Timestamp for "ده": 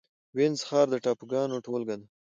1.99-2.05